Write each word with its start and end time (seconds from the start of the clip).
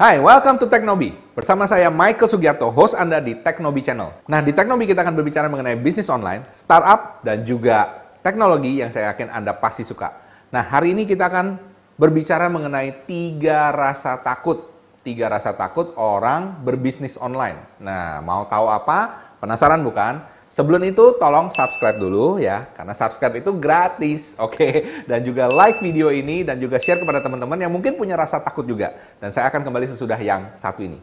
Hai, 0.00 0.16
welcome 0.16 0.56
to 0.56 0.64
Teknobi. 0.64 1.12
Bersama 1.36 1.68
saya 1.68 1.92
Michael 1.92 2.24
Sugiarto, 2.24 2.72
host 2.72 2.96
Anda 2.96 3.20
di 3.20 3.36
Teknobi 3.36 3.84
Channel. 3.84 4.24
Nah, 4.32 4.40
di 4.40 4.56
Teknobi 4.56 4.88
kita 4.88 5.04
akan 5.04 5.12
berbicara 5.12 5.44
mengenai 5.52 5.76
bisnis 5.76 6.08
online, 6.08 6.48
startup, 6.56 7.20
dan 7.20 7.44
juga 7.44 8.00
teknologi 8.24 8.80
yang 8.80 8.88
saya 8.88 9.12
yakin 9.12 9.28
Anda 9.28 9.52
pasti 9.52 9.84
suka. 9.84 10.08
Nah, 10.56 10.64
hari 10.64 10.96
ini 10.96 11.04
kita 11.04 11.28
akan 11.28 11.60
berbicara 12.00 12.48
mengenai 12.48 13.04
tiga 13.04 13.68
rasa 13.76 14.16
takut. 14.24 14.72
Tiga 15.04 15.28
rasa 15.28 15.52
takut 15.52 15.92
orang 16.00 16.64
berbisnis 16.64 17.20
online. 17.20 17.60
Nah, 17.76 18.24
mau 18.24 18.48
tahu 18.48 18.72
apa? 18.72 19.36
Penasaran 19.36 19.84
bukan? 19.84 20.24
Sebelum 20.50 20.82
itu 20.82 21.14
tolong 21.14 21.46
subscribe 21.46 21.94
dulu 21.94 22.42
ya, 22.42 22.66
karena 22.74 22.90
subscribe 22.90 23.38
itu 23.38 23.54
gratis, 23.54 24.34
oke? 24.34 24.58
Okay? 24.58 25.06
Dan 25.06 25.22
juga 25.22 25.46
like 25.46 25.78
video 25.78 26.10
ini 26.10 26.42
dan 26.42 26.58
juga 26.58 26.82
share 26.82 26.98
kepada 26.98 27.22
teman-teman 27.22 27.54
yang 27.54 27.70
mungkin 27.70 27.94
punya 27.94 28.18
rasa 28.18 28.42
takut 28.42 28.66
juga. 28.66 28.98
Dan 29.22 29.30
saya 29.30 29.46
akan 29.46 29.62
kembali 29.62 29.86
sesudah 29.86 30.18
yang 30.18 30.50
satu 30.58 30.82
ini. 30.82 30.98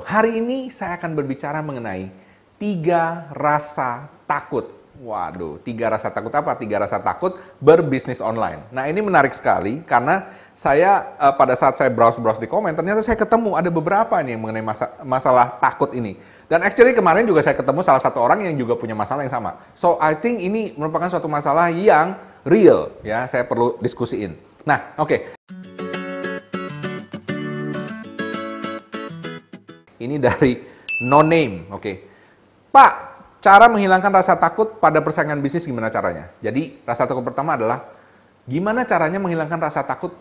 Hari 0.00 0.40
ini 0.40 0.72
saya 0.72 0.96
akan 0.96 1.12
berbicara 1.12 1.60
mengenai 1.60 2.08
tiga 2.56 3.28
rasa 3.36 4.08
takut 4.24 4.79
Waduh, 5.00 5.56
tiga 5.64 5.88
rasa 5.88 6.12
takut 6.12 6.28
apa? 6.28 6.52
Tiga 6.60 6.76
rasa 6.76 7.00
takut 7.00 7.32
berbisnis 7.56 8.20
online. 8.20 8.68
Nah 8.68 8.84
ini 8.84 9.00
menarik 9.00 9.32
sekali 9.32 9.80
karena 9.80 10.28
saya 10.52 11.16
uh, 11.16 11.32
pada 11.32 11.56
saat 11.56 11.80
saya 11.80 11.88
browse-browse 11.88 12.36
di 12.36 12.44
komen, 12.44 12.76
ternyata 12.76 13.00
saya 13.00 13.16
ketemu 13.16 13.56
ada 13.56 13.72
beberapa 13.72 14.20
nih 14.20 14.36
yang 14.36 14.44
mengenai 14.44 14.60
masa, 14.60 14.92
masalah 15.00 15.56
takut 15.56 15.88
ini. 15.96 16.20
Dan 16.52 16.60
actually 16.60 16.92
kemarin 16.92 17.24
juga 17.24 17.40
saya 17.40 17.56
ketemu 17.56 17.80
salah 17.80 17.96
satu 17.96 18.20
orang 18.20 18.44
yang 18.44 18.52
juga 18.60 18.76
punya 18.76 18.92
masalah 18.92 19.24
yang 19.24 19.32
sama. 19.32 19.56
So 19.72 19.96
I 20.04 20.20
think 20.20 20.44
ini 20.44 20.76
merupakan 20.76 21.08
suatu 21.08 21.32
masalah 21.32 21.72
yang 21.72 22.20
real 22.44 22.92
ya, 23.00 23.24
saya 23.24 23.48
perlu 23.48 23.80
diskusiin. 23.80 24.36
Nah, 24.68 25.00
oke. 25.00 25.08
Okay. 25.08 25.20
Ini 29.96 30.20
dari 30.20 30.60
no 31.08 31.24
name, 31.24 31.72
oke. 31.72 31.80
Okay. 31.80 31.94
Pak, 32.68 33.09
Cara 33.40 33.72
menghilangkan 33.72 34.12
rasa 34.12 34.36
takut 34.36 34.76
pada 34.76 35.00
persaingan 35.00 35.40
bisnis 35.40 35.64
gimana 35.64 35.88
caranya? 35.88 36.28
Jadi, 36.44 36.76
rasa 36.84 37.08
takut 37.08 37.24
pertama 37.24 37.56
adalah 37.56 37.88
gimana 38.44 38.84
caranya 38.84 39.16
menghilangkan 39.16 39.56
rasa 39.56 39.80
takut 39.80 40.12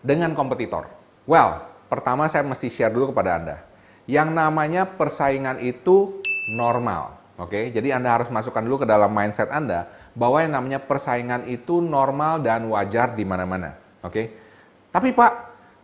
dengan 0.00 0.32
kompetitor? 0.32 0.88
Well, 1.28 1.60
pertama 1.92 2.24
saya 2.32 2.48
mesti 2.48 2.72
share 2.72 2.88
dulu 2.88 3.12
kepada 3.12 3.36
Anda. 3.36 3.56
Yang 4.08 4.28
namanya 4.32 4.88
persaingan 4.88 5.60
itu 5.60 6.24
normal. 6.56 7.16
Oke, 7.36 7.68
jadi 7.68 8.00
Anda 8.00 8.16
harus 8.16 8.32
masukkan 8.32 8.64
dulu 8.64 8.82
ke 8.84 8.86
dalam 8.88 9.12
mindset 9.12 9.52
Anda 9.52 9.92
bahwa 10.16 10.40
yang 10.40 10.56
namanya 10.56 10.80
persaingan 10.80 11.44
itu 11.44 11.84
normal 11.84 12.40
dan 12.40 12.64
wajar 12.72 13.12
di 13.12 13.28
mana-mana. 13.28 13.76
Oke, 14.00 14.32
tapi 14.88 15.12
Pak, 15.12 15.32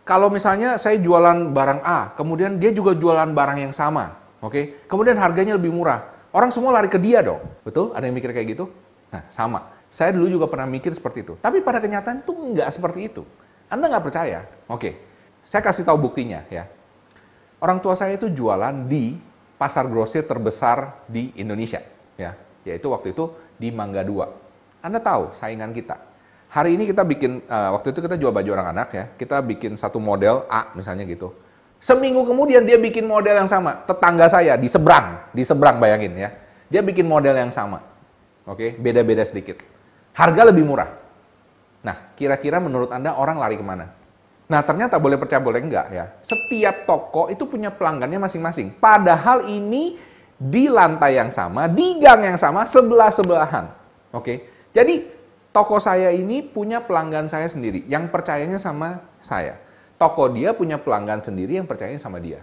kalau 0.01 0.33
misalnya 0.33 0.81
saya 0.81 0.97
jualan 0.97 1.53
barang 1.53 1.85
A, 1.85 2.17
kemudian 2.17 2.57
dia 2.57 2.73
juga 2.73 2.97
jualan 2.97 3.29
barang 3.29 3.61
yang 3.61 3.69
sama, 3.69 4.17
oke, 4.41 4.89
kemudian 4.89 5.13
harganya 5.21 5.53
lebih 5.53 5.69
murah, 5.69 6.12
Orang 6.33 6.49
semua 6.49 6.73
lari 6.73 6.89
ke 6.89 6.97
dia 6.97 7.21
dong. 7.21 7.45
Betul? 7.61 7.93
Ada 7.93 8.09
yang 8.09 8.17
mikir 8.17 8.33
kayak 8.33 8.57
gitu? 8.57 8.65
Nah, 9.13 9.21
sama. 9.29 9.69
Saya 9.93 10.09
dulu 10.09 10.25
juga 10.25 10.49
pernah 10.49 10.65
mikir 10.65 10.89
seperti 10.97 11.21
itu. 11.21 11.37
Tapi 11.37 11.61
pada 11.61 11.77
kenyataan 11.77 12.25
itu 12.25 12.33
nggak 12.33 12.69
seperti 12.73 13.05
itu. 13.05 13.21
Anda 13.69 13.85
nggak 13.85 14.01
percaya? 14.09 14.49
Oke, 14.65 14.97
saya 15.45 15.61
kasih 15.61 15.85
tahu 15.85 16.09
buktinya 16.09 16.41
ya. 16.49 16.65
Orang 17.61 17.77
tua 17.85 17.93
saya 17.93 18.17
itu 18.17 18.33
jualan 18.33 18.89
di 18.89 19.13
pasar 19.61 19.85
grosir 19.85 20.25
terbesar 20.25 21.05
di 21.05 21.31
Indonesia, 21.39 21.79
ya, 22.19 22.35
yaitu 22.67 22.91
waktu 22.91 23.13
itu 23.15 23.31
di 23.55 23.71
Mangga 23.71 24.03
Dua. 24.03 24.27
Anda 24.83 24.99
tahu 24.99 25.31
saingan 25.31 25.71
kita. 25.71 25.95
Hari 26.51 26.75
ini 26.75 26.89
kita 26.89 27.07
bikin, 27.07 27.45
uh, 27.47 27.71
waktu 27.77 27.95
itu 27.95 28.03
kita 28.03 28.19
jual 28.19 28.35
baju 28.35 28.49
orang 28.51 28.67
anak 28.75 28.89
ya, 28.91 29.05
kita 29.15 29.39
bikin 29.45 29.79
satu 29.79 30.01
model 30.01 30.43
A 30.51 30.73
misalnya 30.75 31.07
gitu 31.07 31.31
Seminggu 31.83 32.23
kemudian 32.23 32.63
dia 32.63 32.79
bikin 32.79 33.03
model 33.03 33.43
yang 33.43 33.49
sama. 33.51 33.83
Tetangga 33.83 34.31
saya 34.31 34.55
di 34.55 34.71
seberang, 34.71 35.19
di 35.35 35.43
seberang 35.43 35.83
bayangin 35.83 36.15
ya. 36.15 36.31
Dia 36.71 36.79
bikin 36.79 37.03
model 37.03 37.35
yang 37.35 37.51
sama. 37.51 37.83
Oke, 38.47 38.79
beda-beda 38.79 39.19
sedikit. 39.27 39.59
Harga 40.15 40.47
lebih 40.47 40.63
murah. 40.63 40.95
Nah, 41.83 42.15
kira-kira 42.15 42.63
menurut 42.63 42.87
Anda 42.87 43.19
orang 43.19 43.35
lari 43.35 43.59
ke 43.59 43.65
mana? 43.67 43.91
Nah, 44.47 44.63
ternyata 44.63 44.95
boleh 44.95 45.19
percaya 45.19 45.43
boleh 45.43 45.59
enggak 45.59 45.91
ya. 45.91 46.15
Setiap 46.23 46.87
toko 46.87 47.27
itu 47.27 47.43
punya 47.43 47.67
pelanggannya 47.67 48.15
masing-masing. 48.15 48.79
Padahal 48.79 49.51
ini 49.51 49.99
di 50.39 50.71
lantai 50.71 51.19
yang 51.19 51.35
sama, 51.35 51.67
di 51.67 51.99
gang 51.99 52.23
yang 52.23 52.39
sama, 52.39 52.63
sebelah-sebelahan. 52.63 53.67
Oke. 54.15 54.47
Jadi, 54.71 55.03
toko 55.51 55.83
saya 55.83 56.15
ini 56.15 56.47
punya 56.47 56.79
pelanggan 56.79 57.27
saya 57.27 57.51
sendiri 57.51 57.83
yang 57.91 58.07
percayanya 58.07 58.55
sama 58.55 59.03
saya 59.19 59.59
toko 59.97 60.29
dia 60.29 60.51
punya 60.53 60.79
pelanggan 60.81 61.23
sendiri 61.23 61.57
yang 61.57 61.67
percaya 61.67 61.95
sama 61.97 62.19
dia. 62.19 62.41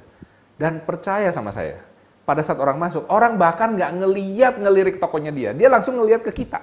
Dan 0.60 0.84
percaya 0.84 1.32
sama 1.32 1.50
saya. 1.50 1.80
Pada 2.28 2.44
saat 2.44 2.60
orang 2.60 2.76
masuk, 2.76 3.08
orang 3.08 3.40
bahkan 3.40 3.74
nggak 3.74 3.90
ngeliat 3.96 4.54
ngelirik 4.60 4.96
tokonya 5.00 5.32
dia. 5.32 5.50
Dia 5.56 5.72
langsung 5.72 5.96
ngeliat 5.96 6.20
ke 6.20 6.30
kita. 6.30 6.60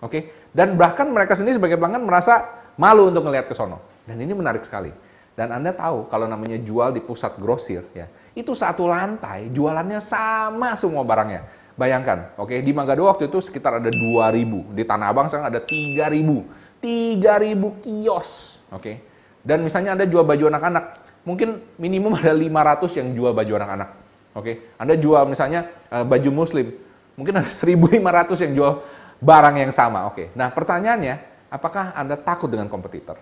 Oke? 0.00 0.10
Okay? 0.10 0.22
Dan 0.54 0.78
bahkan 0.78 1.10
mereka 1.10 1.36
sendiri 1.36 1.58
sebagai 1.58 1.76
pelanggan 1.76 2.06
merasa 2.06 2.62
malu 2.78 3.10
untuk 3.12 3.26
ngeliat 3.26 3.50
ke 3.50 3.54
sono. 3.54 3.82
Dan 4.06 4.16
ini 4.22 4.32
menarik 4.32 4.64
sekali. 4.64 4.90
Dan 5.34 5.54
Anda 5.54 5.72
tahu 5.72 6.10
kalau 6.10 6.26
namanya 6.26 6.58
jual 6.60 6.92
di 6.92 7.00
pusat 7.00 7.38
grosir 7.38 7.86
ya, 7.96 8.10
itu 8.36 8.52
satu 8.52 8.84
lantai 8.84 9.48
jualannya 9.50 10.00
sama 10.02 10.76
semua 10.76 11.00
barangnya. 11.06 11.46
Bayangkan, 11.78 12.36
oke, 12.36 12.52
okay, 12.52 12.58
di 12.60 12.76
Mangga 12.76 12.92
waktu 12.92 13.32
itu 13.32 13.40
sekitar 13.40 13.80
ada 13.80 13.88
2000, 13.88 14.76
di 14.76 14.84
Tanah 14.84 15.08
Abang 15.08 15.32
sekarang 15.32 15.48
ada 15.48 15.64
3000. 15.64 16.44
3000 16.80 17.84
kios, 17.84 18.60
oke. 18.68 18.80
Okay? 18.84 18.96
Dan 19.40 19.64
misalnya 19.64 19.96
Anda 19.96 20.04
jual 20.04 20.24
baju 20.24 20.52
anak-anak, 20.52 20.84
mungkin 21.24 21.60
minimum 21.80 22.16
ada 22.20 22.32
500 22.32 22.98
yang 23.00 23.08
jual 23.16 23.32
baju 23.32 23.52
anak-anak. 23.56 23.88
Oke, 24.30 24.72
Anda 24.78 24.94
jual 24.94 25.26
misalnya 25.26 25.66
uh, 25.90 26.06
baju 26.06 26.30
muslim, 26.30 26.70
mungkin 27.18 27.42
ada 27.42 27.50
1.500 27.50 27.98
yang 28.46 28.52
jual 28.54 28.72
barang 29.18 29.56
yang 29.58 29.72
sama. 29.74 30.06
Oke, 30.06 30.30
nah 30.38 30.54
pertanyaannya, 30.54 31.18
apakah 31.50 31.90
Anda 31.98 32.14
takut 32.14 32.46
dengan 32.46 32.70
kompetitor? 32.70 33.18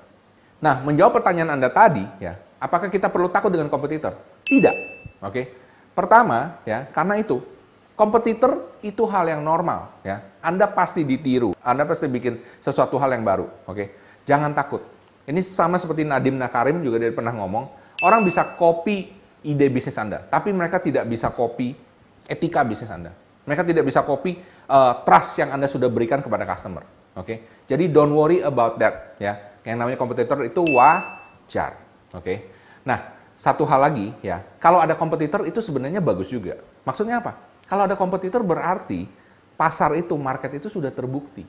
Nah, 0.60 0.84
menjawab 0.84 1.22
pertanyaan 1.22 1.56
Anda 1.56 1.72
tadi, 1.72 2.04
ya, 2.20 2.36
apakah 2.60 2.92
kita 2.92 3.08
perlu 3.08 3.32
takut 3.32 3.48
dengan 3.48 3.72
kompetitor? 3.72 4.20
Tidak. 4.44 4.74
Oke, 5.24 5.48
pertama, 5.96 6.60
ya, 6.68 6.84
karena 6.92 7.16
itu 7.16 7.40
kompetitor 7.96 8.76
itu 8.84 9.08
hal 9.08 9.32
yang 9.32 9.40
normal, 9.40 9.88
ya. 10.04 10.20
Anda 10.44 10.68
pasti 10.68 11.08
ditiru, 11.08 11.56
Anda 11.64 11.88
pasti 11.88 12.04
bikin 12.04 12.36
sesuatu 12.60 13.00
hal 13.00 13.16
yang 13.16 13.24
baru. 13.24 13.48
Oke, 13.64 13.96
jangan 14.28 14.52
takut 14.52 14.84
ini 15.28 15.44
sama 15.44 15.76
seperti 15.76 16.08
Nadim 16.08 16.40
Nakarim 16.40 16.80
juga 16.80 16.96
dia 16.96 17.12
pernah 17.12 17.36
ngomong, 17.36 17.68
orang 18.00 18.24
bisa 18.24 18.48
copy 18.56 19.12
ide 19.44 19.68
bisnis 19.68 20.00
Anda, 20.00 20.24
tapi 20.24 20.56
mereka 20.56 20.80
tidak 20.80 21.04
bisa 21.04 21.28
copy 21.28 21.76
etika 22.24 22.64
bisnis 22.64 22.88
Anda. 22.88 23.12
Mereka 23.44 23.64
tidak 23.64 23.84
bisa 23.84 24.00
copy 24.04 24.40
uh, 24.72 25.04
trust 25.04 25.36
yang 25.36 25.52
Anda 25.52 25.68
sudah 25.68 25.92
berikan 25.92 26.24
kepada 26.24 26.48
customer. 26.48 26.84
Oke, 27.12 27.24
okay? 27.24 27.36
jadi 27.68 27.92
don't 27.92 28.12
worry 28.16 28.40
about 28.40 28.80
that 28.80 29.20
ya. 29.20 29.36
Yang 29.68 29.76
namanya 29.84 29.98
kompetitor 30.00 30.40
itu 30.48 30.64
wajar. 30.72 31.76
Oke, 32.16 32.24
okay? 32.24 32.36
nah 32.88 33.12
satu 33.36 33.68
hal 33.68 33.84
lagi 33.84 34.16
ya, 34.24 34.40
kalau 34.56 34.80
ada 34.80 34.96
kompetitor 34.96 35.44
itu 35.44 35.60
sebenarnya 35.60 36.00
bagus 36.00 36.32
juga. 36.32 36.56
Maksudnya 36.88 37.20
apa? 37.20 37.36
Kalau 37.68 37.84
ada 37.84 38.00
kompetitor 38.00 38.40
berarti 38.40 39.04
pasar 39.60 39.92
itu, 39.92 40.16
market 40.16 40.56
itu 40.56 40.72
sudah 40.72 40.88
terbukti. 40.88 41.44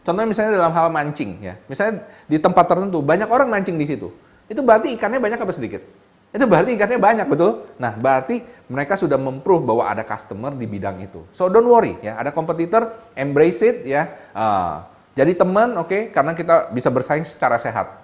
Contohnya 0.00 0.28
misalnya 0.28 0.56
dalam 0.56 0.72
hal 0.72 0.88
mancing 0.88 1.30
ya. 1.44 1.54
Misalnya 1.68 2.08
di 2.24 2.40
tempat 2.40 2.64
tertentu 2.64 3.04
banyak 3.04 3.28
orang 3.28 3.52
mancing 3.52 3.76
di 3.76 3.84
situ. 3.84 4.08
Itu 4.48 4.64
berarti 4.64 4.96
ikannya 4.96 5.20
banyak 5.20 5.38
apa 5.38 5.52
sedikit? 5.52 5.84
Itu 6.30 6.46
berarti 6.46 6.78
ikannya 6.78 6.98
banyak, 7.02 7.26
betul? 7.26 7.66
Nah, 7.74 7.90
berarti 7.98 8.42
mereka 8.70 8.94
sudah 8.94 9.18
memprove 9.18 9.66
bahwa 9.66 9.82
ada 9.82 10.06
customer 10.06 10.54
di 10.54 10.62
bidang 10.62 11.02
itu. 11.02 11.26
So 11.34 11.50
don't 11.50 11.66
worry 11.66 11.98
ya, 11.98 12.14
ada 12.14 12.30
kompetitor, 12.30 12.86
embrace 13.18 13.66
it 13.66 13.82
ya. 13.82 14.06
Uh, 14.30 14.86
jadi 15.18 15.34
teman, 15.34 15.74
oke, 15.74 15.90
okay, 15.90 16.02
karena 16.14 16.32
kita 16.38 16.70
bisa 16.70 16.86
bersaing 16.86 17.26
secara 17.26 17.58
sehat. 17.58 17.98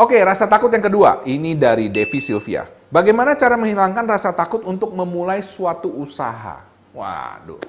Oke, 0.00 0.16
rasa 0.24 0.48
takut 0.48 0.72
yang 0.72 0.80
kedua. 0.80 1.20
Ini 1.28 1.60
dari 1.60 1.92
Devi 1.92 2.24
Sylvia. 2.24 2.64
Bagaimana 2.88 3.36
cara 3.36 3.60
menghilangkan 3.60 4.08
rasa 4.08 4.32
takut 4.32 4.64
untuk 4.64 4.96
memulai 4.96 5.44
suatu 5.44 5.92
usaha? 5.92 6.69
Waduh. 6.94 7.60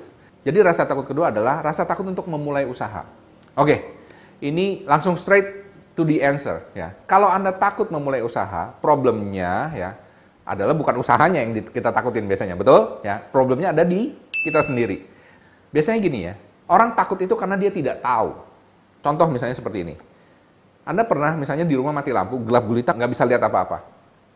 Jadi 0.42 0.58
rasa 0.66 0.90
takut 0.90 1.06
kedua 1.06 1.30
adalah 1.30 1.62
rasa 1.62 1.86
takut 1.86 2.06
untuk 2.06 2.26
memulai 2.26 2.66
usaha. 2.66 3.06
Oke, 3.54 3.94
ini 4.42 4.82
langsung 4.90 5.14
straight 5.14 5.62
to 5.94 6.02
the 6.02 6.18
answer 6.24 6.66
ya. 6.74 6.98
Kalau 7.06 7.30
Anda 7.30 7.54
takut 7.54 7.94
memulai 7.94 8.26
usaha, 8.26 8.74
problemnya 8.82 9.70
ya 9.78 9.92
adalah 10.42 10.74
bukan 10.74 10.98
usahanya 10.98 11.46
yang 11.46 11.54
kita 11.54 11.94
takutin 11.94 12.26
biasanya, 12.26 12.58
betul? 12.58 13.00
Ya, 13.06 13.22
problemnya 13.22 13.70
ada 13.70 13.86
di 13.86 14.18
kita 14.42 14.66
sendiri. 14.66 15.06
Biasanya 15.70 16.00
gini 16.02 16.20
ya, 16.26 16.34
orang 16.66 16.98
takut 16.98 17.22
itu 17.22 17.38
karena 17.38 17.54
dia 17.56 17.70
tidak 17.70 18.02
tahu. 18.02 18.34
Contoh 19.06 19.30
misalnya 19.30 19.54
seperti 19.54 19.86
ini. 19.86 19.96
Anda 20.82 21.06
pernah 21.06 21.38
misalnya 21.38 21.62
di 21.70 21.78
rumah 21.78 21.94
mati 21.94 22.10
lampu, 22.10 22.42
gelap 22.42 22.66
gulita, 22.66 22.98
nggak 22.98 23.12
bisa 23.14 23.24
lihat 23.30 23.46
apa-apa. 23.46 23.86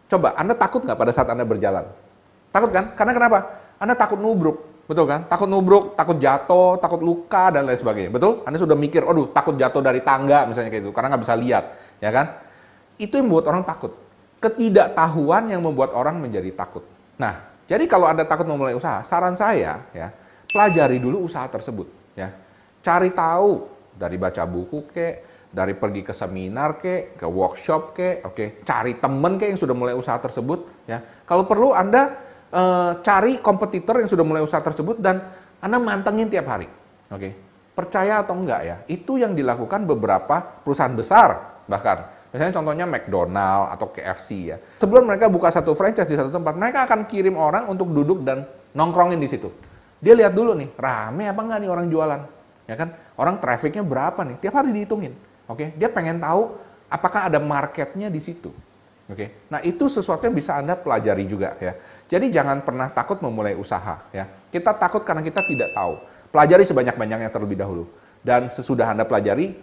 Coba, 0.05 0.37
Anda 0.37 0.53
takut 0.53 0.85
nggak 0.85 0.93
pada 0.93 1.09
saat 1.09 1.25
Anda 1.33 1.41
berjalan? 1.41 1.89
Takut 2.53 2.69
kan? 2.69 2.93
Karena 2.93 3.11
kenapa? 3.17 3.39
Anda 3.81 3.97
takut 3.97 4.21
nubruk, 4.21 4.61
betul 4.85 5.05
kan? 5.09 5.25
Takut 5.25 5.49
nubruk, 5.49 5.97
takut 5.97 6.17
jatuh, 6.17 6.77
takut 6.77 7.01
luka 7.01 7.49
dan 7.49 7.65
lain 7.65 7.77
sebagainya. 7.77 8.13
Betul? 8.13 8.45
Anda 8.45 8.57
sudah 8.61 8.77
mikir, 8.77 9.01
aduh 9.05 9.29
takut 9.33 9.57
jatuh 9.57 9.81
dari 9.81 10.01
tangga 10.05 10.45
misalnya 10.45 10.69
kayak 10.69 10.83
gitu, 10.87 10.91
karena 10.93 11.13
nggak 11.13 11.23
bisa 11.25 11.35
lihat, 11.37 11.63
ya 11.99 12.09
kan? 12.13 12.25
Itu 12.95 13.19
yang 13.19 13.27
membuat 13.27 13.51
orang 13.51 13.63
takut. 13.65 13.91
Ketidaktahuan 14.39 15.49
yang 15.49 15.65
membuat 15.65 15.91
orang 15.97 16.21
menjadi 16.21 16.53
takut. 16.53 16.85
Nah, 17.17 17.49
jadi 17.65 17.89
kalau 17.89 18.05
Anda 18.05 18.29
takut 18.29 18.45
memulai 18.45 18.77
usaha, 18.77 19.01
saran 19.01 19.33
saya 19.33 19.81
ya, 19.89 20.07
pelajari 20.53 21.01
dulu 21.01 21.25
usaha 21.25 21.49
tersebut, 21.49 21.89
ya. 22.13 22.29
Cari 22.85 23.09
tahu 23.09 23.65
dari 23.97 24.21
baca 24.21 24.45
buku 24.45 24.85
kek, 24.93 25.15
dari 25.49 25.71
pergi 25.73 26.03
ke 26.03 26.11
seminar 26.11 26.77
ke, 26.77 27.15
ke 27.15 27.25
workshop 27.25 27.95
ke, 27.95 28.21
oke, 28.21 28.35
okay. 28.35 28.47
cari 28.67 28.99
temen 28.99 29.39
ke 29.39 29.47
yang 29.49 29.57
sudah 29.57 29.73
mulai 29.73 29.95
usaha 29.95 30.19
tersebut, 30.19 30.85
ya. 30.85 30.99
Kalau 31.25 31.47
perlu 31.47 31.71
Anda 31.73 32.24
e, 32.55 32.63
cari 33.03 33.43
kompetitor 33.43 33.99
yang 33.99 34.07
sudah 34.07 34.23
mulai 34.23 34.39
usaha 34.39 34.63
tersebut 34.63 35.03
dan 35.03 35.19
Anda 35.59 35.75
mantengin 35.75 36.31
tiap 36.31 36.47
hari, 36.47 36.71
oke. 37.11 37.19
Okay. 37.19 37.31
Percaya 37.75 38.23
atau 38.23 38.39
enggak 38.39 38.61
ya, 38.63 38.75
itu 38.87 39.19
yang 39.19 39.35
dilakukan 39.35 39.83
beberapa 39.83 40.39
perusahaan 40.63 40.95
besar 40.95 41.59
bahkan. 41.67 42.15
Misalnya 42.31 42.55
contohnya 42.55 42.85
McDonald 42.87 43.71
atau 43.75 43.87
KFC 43.95 44.51
ya. 44.51 44.57
Sebelum 44.79 45.07
mereka 45.07 45.31
buka 45.31 45.51
satu 45.51 45.71
franchise 45.71 46.07
di 46.07 46.19
satu 46.19 46.31
tempat, 46.31 46.55
mereka 46.55 46.83
akan 46.83 47.07
kirim 47.07 47.35
orang 47.39 47.67
untuk 47.71 47.91
duduk 47.91 48.27
dan 48.27 48.43
nongkrongin 48.75 49.19
di 49.19 49.27
situ. 49.27 49.51
Dia 50.03 50.15
lihat 50.15 50.35
dulu 50.35 50.51
nih, 50.51 50.71
rame 50.75 51.31
apa 51.31 51.39
enggak 51.39 51.59
nih 51.63 51.69
orang 51.71 51.87
jualan. 51.87 52.21
Ya 52.67 52.75
kan? 52.75 52.91
Orang 53.15 53.39
trafficnya 53.39 53.87
berapa 53.87 54.19
nih? 54.27 54.35
Tiap 54.43 54.51
hari 54.51 54.75
dihitungin. 54.75 55.15
Oke, 55.47 55.55
okay? 55.55 55.67
dia 55.79 55.87
pengen 55.87 56.19
tahu 56.19 56.57
apakah 56.91 57.31
ada 57.31 57.39
marketnya 57.39 58.11
di 58.11 58.19
situ. 58.19 58.51
Oke, 59.05 59.13
okay? 59.13 59.29
nah 59.53 59.61
itu 59.61 59.85
sesuatu 59.85 60.25
yang 60.25 60.33
bisa 60.33 60.57
anda 60.57 60.73
pelajari 60.73 61.29
juga 61.29 61.53
ya. 61.61 61.77
Jadi 62.09 62.33
jangan 62.33 62.65
pernah 62.65 62.89
takut 62.89 63.21
memulai 63.21 63.53
usaha 63.53 64.01
ya. 64.09 64.25
Kita 64.49 64.73
takut 64.73 65.05
karena 65.05 65.21
kita 65.21 65.45
tidak 65.45 65.77
tahu. 65.77 66.01
Pelajari 66.33 66.65
sebanyak-banyaknya 66.65 67.29
terlebih 67.29 67.53
dahulu. 67.53 67.85
Dan 68.25 68.49
sesudah 68.49 68.89
anda 68.89 69.05
pelajari, 69.05 69.53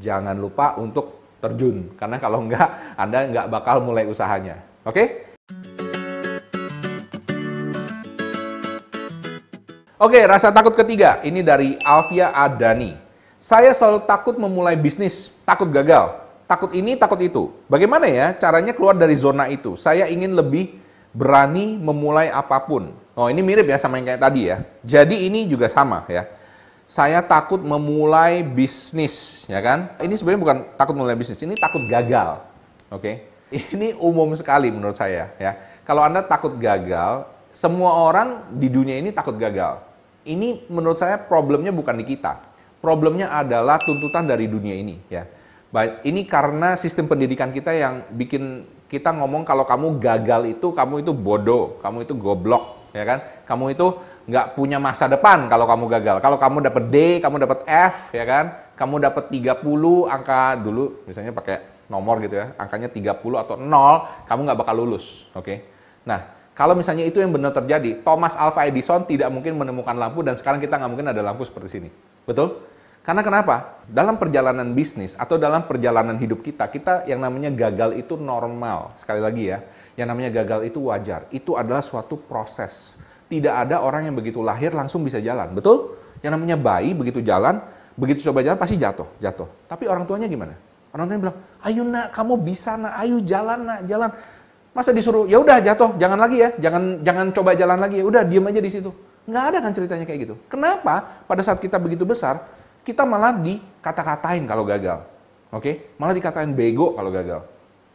jangan 0.00 0.32
lupa 0.40 0.80
untuk 0.80 1.20
terjun 1.44 1.92
karena 2.00 2.16
kalau 2.16 2.40
enggak 2.48 2.96
anda 2.96 3.28
enggak 3.28 3.46
bakal 3.52 3.84
mulai 3.84 4.08
usahanya. 4.08 4.64
Oke? 4.88 4.96
Okay? 4.96 5.06
Oke, 10.00 10.18
rasa 10.24 10.48
takut 10.48 10.72
ketiga 10.74 11.20
ini 11.20 11.44
dari 11.44 11.76
Alvia 11.84 12.32
Adani. 12.32 12.96
Saya 13.36 13.70
selalu 13.76 14.08
takut 14.08 14.34
memulai 14.40 14.80
bisnis, 14.80 15.28
takut 15.44 15.68
gagal. 15.68 16.21
Takut 16.52 16.76
ini, 16.76 16.92
takut 17.00 17.16
itu. 17.24 17.48
Bagaimana 17.64 18.04
ya 18.04 18.36
caranya 18.36 18.76
keluar 18.76 18.92
dari 18.92 19.16
zona 19.16 19.48
itu? 19.48 19.72
Saya 19.72 20.04
ingin 20.12 20.36
lebih 20.36 20.76
berani 21.16 21.80
memulai 21.80 22.28
apa 22.28 22.60
pun. 22.60 22.92
Oh, 23.16 23.32
ini 23.32 23.40
mirip 23.40 23.64
ya 23.72 23.80
sama 23.80 23.96
yang 23.96 24.12
kayak 24.12 24.20
tadi 24.20 24.52
ya. 24.52 24.60
Jadi 24.84 25.32
ini 25.32 25.48
juga 25.48 25.72
sama 25.72 26.04
ya. 26.12 26.28
Saya 26.84 27.24
takut 27.24 27.64
memulai 27.64 28.44
bisnis, 28.44 29.48
ya 29.48 29.64
kan? 29.64 29.96
Ini 29.96 30.12
sebenarnya 30.12 30.40
bukan 30.44 30.56
takut 30.76 30.92
memulai 30.92 31.16
bisnis, 31.16 31.40
ini 31.40 31.56
takut 31.56 31.88
gagal. 31.88 32.44
Oke. 32.92 33.00
Okay? 33.48 33.64
Ini 33.72 33.96
umum 33.96 34.36
sekali 34.36 34.68
menurut 34.68 35.00
saya 35.00 35.32
ya. 35.40 35.56
Kalau 35.88 36.04
Anda 36.04 36.20
takut 36.20 36.52
gagal, 36.60 37.24
semua 37.48 37.96
orang 37.96 38.52
di 38.52 38.68
dunia 38.68 39.00
ini 39.00 39.08
takut 39.08 39.40
gagal. 39.40 39.80
Ini 40.28 40.68
menurut 40.68 41.00
saya 41.00 41.16
problemnya 41.16 41.72
bukan 41.72 41.96
di 41.96 42.04
kita 42.04 42.52
Problemnya 42.82 43.30
adalah 43.30 43.78
tuntutan 43.78 44.26
dari 44.26 44.50
dunia 44.50 44.74
ini 44.74 44.98
ya. 45.06 45.22
Baik, 45.72 46.04
ini 46.04 46.28
karena 46.28 46.76
sistem 46.76 47.08
pendidikan 47.08 47.48
kita 47.48 47.72
yang 47.72 48.04
bikin 48.12 48.68
kita 48.92 49.08
ngomong 49.08 49.40
kalau 49.40 49.64
kamu 49.64 49.96
gagal 49.96 50.52
itu 50.52 50.68
kamu 50.68 51.00
itu 51.00 51.16
bodoh, 51.16 51.80
kamu 51.80 52.04
itu 52.04 52.12
goblok, 52.12 52.92
ya 52.92 53.08
kan? 53.08 53.24
Kamu 53.48 53.72
itu 53.72 53.96
nggak 54.28 54.52
punya 54.52 54.76
masa 54.76 55.08
depan 55.08 55.48
kalau 55.48 55.64
kamu 55.64 55.88
gagal. 55.96 56.20
Kalau 56.20 56.36
kamu 56.36 56.68
dapat 56.68 56.84
D, 56.92 56.96
kamu 57.24 57.48
dapat 57.48 57.64
F, 57.64 58.12
ya 58.12 58.28
kan? 58.28 58.44
Kamu 58.76 59.00
dapat 59.00 59.32
30 59.32 59.64
angka 60.12 60.60
dulu, 60.60 61.08
misalnya 61.08 61.32
pakai 61.32 61.88
nomor 61.88 62.20
gitu 62.20 62.36
ya, 62.36 62.52
angkanya 62.60 62.92
30 62.92 63.40
atau 63.40 63.56
0, 63.56 64.28
kamu 64.28 64.40
nggak 64.44 64.58
bakal 64.60 64.76
lulus, 64.76 65.24
oke? 65.32 65.40
Okay? 65.40 65.64
Nah, 66.04 66.36
kalau 66.52 66.76
misalnya 66.76 67.08
itu 67.08 67.16
yang 67.16 67.32
benar 67.32 67.56
terjadi, 67.56 68.04
Thomas 68.04 68.36
Alva 68.36 68.68
Edison 68.68 69.08
tidak 69.08 69.32
mungkin 69.32 69.56
menemukan 69.56 69.96
lampu 69.96 70.20
dan 70.20 70.36
sekarang 70.36 70.60
kita 70.60 70.76
nggak 70.76 70.90
mungkin 70.92 71.08
ada 71.16 71.24
lampu 71.24 71.48
seperti 71.48 71.80
sini. 71.80 71.88
Betul? 72.28 72.60
Karena 73.02 73.22
kenapa? 73.26 73.82
Dalam 73.90 74.14
perjalanan 74.14 74.78
bisnis 74.78 75.18
atau 75.18 75.34
dalam 75.34 75.66
perjalanan 75.66 76.14
hidup 76.22 76.38
kita, 76.38 76.70
kita 76.70 77.02
yang 77.10 77.18
namanya 77.18 77.50
gagal 77.50 77.98
itu 77.98 78.14
normal. 78.14 78.94
Sekali 78.94 79.18
lagi 79.18 79.50
ya, 79.50 79.58
yang 79.98 80.06
namanya 80.06 80.30
gagal 80.30 80.70
itu 80.70 80.86
wajar. 80.86 81.26
Itu 81.34 81.58
adalah 81.58 81.82
suatu 81.82 82.14
proses. 82.14 82.94
Tidak 83.26 83.50
ada 83.50 83.82
orang 83.82 84.06
yang 84.06 84.14
begitu 84.14 84.38
lahir 84.38 84.70
langsung 84.70 85.02
bisa 85.02 85.18
jalan. 85.18 85.50
Betul? 85.50 85.98
Yang 86.22 86.32
namanya 86.38 86.56
bayi 86.62 86.94
begitu 86.94 87.18
jalan, 87.26 87.58
begitu 87.98 88.22
coba 88.30 88.46
jalan 88.46 88.54
pasti 88.62 88.78
jatuh, 88.78 89.08
jatuh. 89.18 89.50
Tapi 89.66 89.90
orang 89.90 90.06
tuanya 90.06 90.30
gimana? 90.30 90.54
Orang 90.94 91.10
tuanya 91.10 91.20
bilang, 91.26 91.38
"Ayo 91.66 91.82
nak, 91.82 92.14
kamu 92.14 92.34
bisa 92.38 92.78
nak, 92.78 93.02
ayo 93.02 93.18
jalan 93.26 93.66
nak, 93.66 93.80
jalan." 93.82 94.10
Masa 94.70 94.94
disuruh, 94.94 95.26
"Ya 95.26 95.42
udah 95.42 95.58
jatuh, 95.58 95.98
jangan 95.98 96.22
lagi 96.22 96.38
ya, 96.38 96.54
jangan 96.54 97.02
jangan 97.02 97.26
coba 97.34 97.58
jalan 97.58 97.82
lagi 97.82 97.98
ya, 97.98 98.04
udah 98.06 98.22
diam 98.22 98.46
aja 98.46 98.62
di 98.62 98.70
situ." 98.70 98.94
Nggak 99.26 99.44
ada 99.50 99.58
kan 99.58 99.72
ceritanya 99.74 100.04
kayak 100.06 100.20
gitu. 100.28 100.34
Kenapa? 100.46 101.24
Pada 101.26 101.42
saat 101.42 101.58
kita 101.58 101.78
begitu 101.78 102.02
besar, 102.06 102.42
kita 102.82 103.06
malah 103.06 103.34
dikata-katain 103.34 104.42
kalau 104.46 104.66
gagal. 104.66 105.06
Oke, 105.52 105.62
okay? 105.62 105.74
malah 106.00 106.16
dikatain 106.16 106.50
bego 106.56 106.96
kalau 106.96 107.12
gagal. 107.12 107.44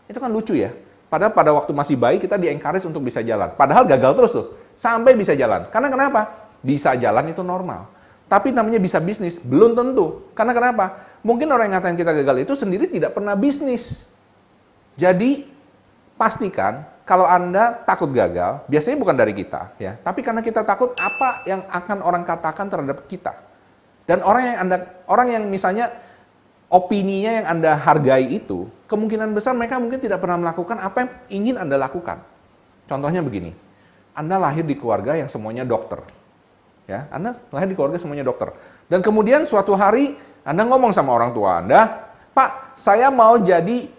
Itu 0.06 0.22
kan 0.22 0.30
lucu 0.30 0.54
ya. 0.54 0.72
Padahal 1.08 1.32
pada 1.32 1.56
waktu 1.56 1.72
masih 1.72 1.96
bayi 1.96 2.20
kita 2.20 2.36
di-encourage 2.36 2.84
untuk 2.84 3.02
bisa 3.02 3.24
jalan. 3.24 3.56
Padahal 3.56 3.88
gagal 3.88 4.12
terus 4.14 4.32
tuh, 4.36 4.46
sampai 4.76 5.16
bisa 5.16 5.34
jalan. 5.34 5.66
Karena 5.72 5.88
kenapa? 5.88 6.52
Bisa 6.60 6.94
jalan 7.00 7.32
itu 7.32 7.42
normal. 7.42 7.88
Tapi 8.28 8.52
namanya 8.52 8.76
bisa 8.76 9.00
bisnis, 9.00 9.40
belum 9.40 9.72
tentu. 9.72 10.28
Karena 10.36 10.52
kenapa? 10.52 11.00
Mungkin 11.24 11.48
orang 11.48 11.72
yang 11.72 11.80
ngatain 11.80 11.96
kita 11.96 12.12
gagal 12.12 12.44
itu 12.44 12.54
sendiri 12.60 12.92
tidak 12.92 13.16
pernah 13.16 13.40
bisnis. 13.40 14.04
Jadi, 15.00 15.48
pastikan 16.20 16.84
kalau 17.08 17.24
Anda 17.24 17.72
takut 17.88 18.12
gagal, 18.12 18.68
biasanya 18.68 19.00
bukan 19.00 19.16
dari 19.16 19.32
kita, 19.32 19.80
ya. 19.80 19.96
Tapi 19.96 20.20
karena 20.20 20.44
kita 20.44 20.68
takut 20.68 20.92
apa 21.00 21.48
yang 21.48 21.64
akan 21.72 22.04
orang 22.04 22.28
katakan 22.28 22.68
terhadap 22.68 23.08
kita. 23.08 23.47
Dan 24.08 24.24
orang 24.24 24.44
yang 24.48 24.58
Anda 24.64 24.78
orang 25.12 25.28
yang 25.36 25.44
misalnya 25.52 25.92
opininya 26.72 27.44
yang 27.44 27.46
Anda 27.60 27.76
hargai 27.76 28.40
itu, 28.40 28.72
kemungkinan 28.88 29.36
besar 29.36 29.52
mereka 29.52 29.76
mungkin 29.84 30.00
tidak 30.00 30.24
pernah 30.24 30.40
melakukan 30.40 30.80
apa 30.80 30.98
yang 31.04 31.12
ingin 31.28 31.56
Anda 31.60 31.76
lakukan. 31.76 32.24
Contohnya 32.88 33.20
begini. 33.20 33.52
Anda 34.16 34.40
lahir 34.40 34.64
di 34.64 34.80
keluarga 34.80 35.14
yang 35.20 35.28
semuanya 35.28 35.68
dokter. 35.68 36.02
Ya, 36.88 37.12
Anda 37.12 37.36
lahir 37.52 37.68
di 37.68 37.76
keluarga 37.76 38.00
semuanya 38.00 38.24
dokter. 38.24 38.56
Dan 38.88 39.04
kemudian 39.04 39.44
suatu 39.44 39.76
hari 39.76 40.16
Anda 40.48 40.64
ngomong 40.64 40.96
sama 40.96 41.12
orang 41.12 41.36
tua 41.36 41.60
Anda, 41.60 42.08
"Pak, 42.32 42.80
saya 42.80 43.12
mau 43.12 43.36
jadi 43.36 43.92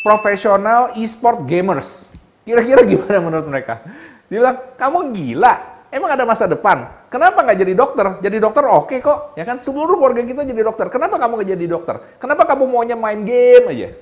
profesional 0.00 0.96
e-sport 0.96 1.44
gamers." 1.44 2.08
Kira-kira 2.48 2.80
gimana 2.88 3.20
menurut 3.20 3.48
mereka? 3.52 3.84
Dia 4.32 4.40
bilang, 4.40 4.58
"Kamu 4.80 5.12
gila 5.12 5.73
Emang 5.94 6.10
ada 6.10 6.26
masa 6.26 6.50
depan? 6.50 6.90
Kenapa 7.06 7.46
nggak 7.46 7.54
jadi 7.54 7.72
dokter? 7.78 8.18
Jadi 8.18 8.42
dokter 8.42 8.66
oke 8.66 8.90
okay 8.90 8.98
kok, 8.98 9.38
ya 9.38 9.46
kan? 9.46 9.62
Seluruh 9.62 9.94
keluarga 9.94 10.26
kita 10.26 10.42
jadi 10.42 10.66
dokter. 10.66 10.90
Kenapa 10.90 11.22
kamu 11.22 11.38
nggak 11.38 11.50
jadi 11.54 11.66
dokter? 11.70 11.96
Kenapa 12.18 12.42
kamu 12.50 12.66
maunya 12.66 12.98
main 12.98 13.22
game 13.22 13.70
aja? 13.70 13.94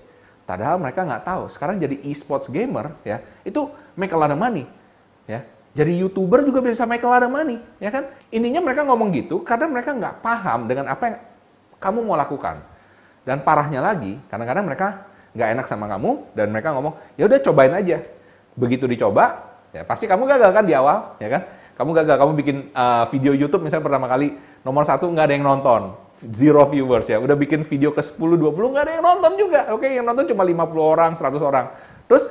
Padahal 0.48 0.80
mereka 0.80 1.04
nggak 1.04 1.20
tahu. 1.28 1.52
Sekarang 1.52 1.76
jadi 1.76 2.00
e-sports 2.08 2.48
gamer, 2.48 2.96
ya 3.04 3.20
itu 3.44 3.68
make 3.92 4.08
a 4.08 4.16
lot 4.16 4.32
of 4.32 4.40
money, 4.40 4.64
ya. 5.28 5.44
Jadi 5.76 6.00
youtuber 6.00 6.40
juga 6.40 6.64
bisa 6.64 6.88
make 6.88 7.04
a 7.04 7.08
lot 7.12 7.20
of 7.20 7.28
money, 7.28 7.60
ya 7.76 7.92
kan? 7.92 8.08
Intinya 8.32 8.64
mereka 8.64 8.88
ngomong 8.88 9.12
gitu 9.12 9.44
karena 9.44 9.68
mereka 9.68 9.92
nggak 9.92 10.24
paham 10.24 10.64
dengan 10.72 10.88
apa 10.88 11.02
yang 11.12 11.16
kamu 11.76 12.08
mau 12.08 12.16
lakukan. 12.16 12.64
Dan 13.20 13.44
parahnya 13.44 13.84
lagi, 13.84 14.16
kadang-kadang 14.32 14.64
mereka 14.64 15.12
nggak 15.36 15.48
enak 15.60 15.66
sama 15.68 15.92
kamu 15.92 16.32
dan 16.32 16.48
mereka 16.48 16.72
ngomong, 16.72 16.96
ya 17.20 17.28
udah 17.28 17.36
cobain 17.36 17.76
aja. 17.76 18.00
Begitu 18.56 18.88
dicoba, 18.88 19.52
ya 19.76 19.84
pasti 19.84 20.08
kamu 20.08 20.24
gagal 20.24 20.56
kan 20.56 20.64
di 20.64 20.72
awal, 20.72 21.20
ya 21.20 21.28
kan? 21.28 21.42
Kamu 21.72 21.90
gagal, 22.04 22.16
kamu 22.20 22.32
bikin 22.36 22.56
uh, 22.76 23.04
video 23.08 23.32
YouTube 23.32 23.64
misalnya 23.64 23.84
pertama 23.88 24.06
kali 24.06 24.36
nomor 24.62 24.84
satu 24.84 25.08
nggak 25.08 25.24
ada 25.30 25.34
yang 25.34 25.46
nonton, 25.46 25.96
zero 26.30 26.68
viewers 26.70 27.08
ya. 27.10 27.18
Udah 27.18 27.34
bikin 27.34 27.66
video 27.66 27.90
ke 27.90 28.04
10, 28.04 28.14
20 28.18 28.52
nggak 28.52 28.84
ada 28.86 28.92
yang 28.94 29.04
nonton 29.04 29.32
juga. 29.34 29.60
Oke, 29.74 29.90
yang 29.90 30.06
nonton 30.06 30.28
cuma 30.30 30.46
50 30.46 30.78
orang, 30.78 31.10
100 31.18 31.40
orang. 31.42 31.66
Terus 32.06 32.30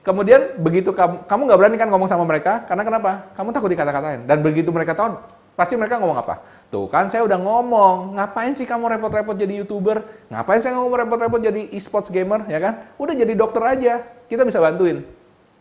kemudian 0.00 0.56
begitu 0.60 0.90
kamu 0.96 1.28
kamu 1.28 1.40
nggak 1.46 1.58
berani 1.60 1.76
kan 1.76 1.88
ngomong 1.92 2.08
sama 2.08 2.24
mereka 2.26 2.66
karena 2.68 2.82
kenapa? 2.84 3.32
Kamu 3.38 3.48
takut 3.54 3.70
dikata-katain. 3.72 4.28
Dan 4.28 4.42
begitu 4.44 4.68
mereka 4.74 4.92
tahu, 4.92 5.16
pasti 5.54 5.78
mereka 5.78 6.02
ngomong 6.02 6.18
apa? 6.20 6.42
Tuh 6.68 6.86
kan 6.90 7.06
saya 7.06 7.22
udah 7.24 7.38
ngomong, 7.38 8.18
ngapain 8.18 8.52
sih 8.54 8.66
kamu 8.66 8.98
repot-repot 8.98 9.36
jadi 9.38 9.64
youtuber? 9.64 10.02
Ngapain 10.28 10.60
saya 10.60 10.76
ngomong 10.78 11.06
repot-repot 11.06 11.40
jadi 11.40 11.70
e-sports 11.74 12.10
gamer, 12.10 12.46
ya 12.50 12.58
kan? 12.58 12.90
Udah 12.98 13.14
jadi 13.14 13.32
dokter 13.38 13.62
aja, 13.62 14.02
kita 14.26 14.42
bisa 14.42 14.58
bantuin. 14.62 15.02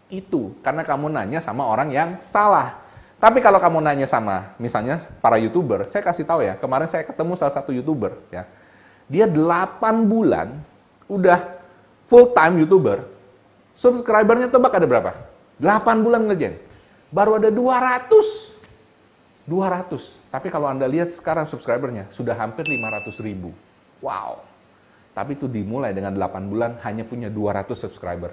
Itu 0.09 0.57
karena 0.65 0.81
kamu 0.81 1.13
nanya 1.13 1.39
sama 1.39 1.65
orang 1.69 1.93
yang 1.93 2.17
salah. 2.21 2.88
Tapi 3.19 3.43
kalau 3.43 3.59
kamu 3.59 3.83
nanya 3.83 4.07
sama 4.07 4.55
misalnya 4.55 5.03
para 5.19 5.35
YouTuber, 5.35 5.83
saya 5.91 5.99
kasih 5.99 6.23
tahu 6.23 6.39
ya, 6.39 6.55
kemarin 6.55 6.87
saya 6.87 7.03
ketemu 7.03 7.35
salah 7.35 7.51
satu 7.51 7.75
YouTuber 7.75 8.15
ya. 8.31 8.47
Dia 9.11 9.27
8 9.27 10.07
bulan 10.07 10.55
udah 11.11 11.59
full 12.07 12.31
time 12.31 12.63
YouTuber. 12.63 13.03
Subscribernya 13.75 14.47
tebak 14.47 14.71
ada 14.71 14.87
berapa? 14.87 15.11
8 15.59 15.99
bulan 15.99 16.31
ngerjain. 16.31 16.55
baru 17.11 17.41
ada 17.41 17.49
200. 17.51 18.07
200. 19.49 20.29
Tapi 20.29 20.47
kalau 20.53 20.69
Anda 20.69 20.85
lihat 20.85 21.11
sekarang 21.11 21.49
subscribernya 21.49 22.05
sudah 22.13 22.37
hampir 22.37 22.63
500 22.69 23.17
ribu. 23.25 23.49
Wow. 23.99 24.45
Tapi 25.11 25.35
itu 25.35 25.49
dimulai 25.49 25.91
dengan 25.91 26.13
8 26.15 26.47
bulan 26.47 26.77
hanya 26.85 27.03
punya 27.03 27.27
200 27.27 27.73
subscriber. 27.75 28.31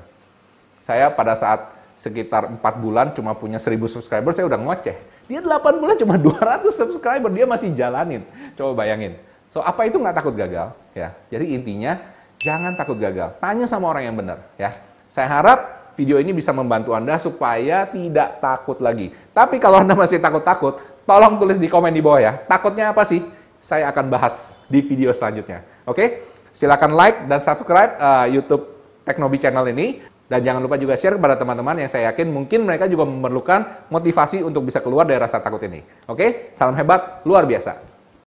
Saya 0.78 1.08
pada 1.08 1.32
saat 1.34 1.72
sekitar 1.96 2.52
4 2.52 2.60
bulan 2.76 3.10
cuma 3.16 3.32
punya 3.32 3.56
1000 3.56 3.88
subscriber, 3.88 4.30
saya 4.36 4.46
udah 4.46 4.60
ngoceh. 4.60 4.96
Dia 5.26 5.40
8 5.40 5.80
bulan 5.80 5.96
cuma 5.96 6.14
200 6.20 6.68
subscriber, 6.70 7.32
dia 7.32 7.48
masih 7.48 7.72
jalanin. 7.72 8.22
Coba 8.52 8.84
bayangin. 8.84 9.16
So, 9.48 9.64
apa 9.64 9.88
itu 9.88 9.96
nggak 9.96 10.16
takut 10.20 10.36
gagal? 10.36 10.76
Ya, 10.92 11.16
Jadi 11.32 11.56
intinya, 11.56 11.96
jangan 12.36 12.76
takut 12.76 13.00
gagal. 13.00 13.40
Tanya 13.40 13.64
sama 13.64 13.88
orang 13.88 14.12
yang 14.12 14.16
benar. 14.16 14.44
ya. 14.60 14.76
Saya 15.08 15.32
harap 15.32 15.92
video 15.96 16.20
ini 16.20 16.36
bisa 16.36 16.52
membantu 16.52 16.92
Anda 16.92 17.16
supaya 17.16 17.88
tidak 17.88 18.38
takut 18.44 18.78
lagi. 18.84 19.16
Tapi 19.32 19.56
kalau 19.56 19.80
Anda 19.80 19.96
masih 19.96 20.20
takut-takut, 20.20 20.76
tolong 21.08 21.40
tulis 21.40 21.56
di 21.56 21.72
komen 21.72 21.90
di 21.90 22.04
bawah 22.04 22.20
ya. 22.20 22.32
Takutnya 22.44 22.92
apa 22.92 23.02
sih? 23.08 23.24
Saya 23.64 23.88
akan 23.88 24.12
bahas 24.12 24.52
di 24.68 24.84
video 24.84 25.10
selanjutnya. 25.16 25.64
Oke? 25.88 26.28
Silakan 26.52 26.92
like 26.92 27.24
dan 27.24 27.40
subscribe 27.40 27.96
uh, 27.96 28.28
YouTube 28.28 28.76
Teknobi 29.08 29.40
channel 29.40 29.64
ini. 29.72 30.04
Dan 30.26 30.42
jangan 30.42 30.58
lupa 30.58 30.74
juga 30.74 30.98
share 30.98 31.14
kepada 31.16 31.38
teman-teman 31.38 31.86
yang 31.86 31.90
saya 31.90 32.10
yakin 32.10 32.34
mungkin 32.34 32.66
mereka 32.66 32.90
juga 32.90 33.06
memerlukan 33.06 33.88
motivasi 33.94 34.42
untuk 34.42 34.66
bisa 34.66 34.82
keluar 34.82 35.06
dari 35.06 35.22
rasa 35.22 35.38
takut 35.38 35.62
ini. 35.62 35.86
Oke? 36.10 36.50
Salam 36.50 36.74
hebat, 36.74 37.22
luar 37.22 37.46
biasa. 37.46 37.95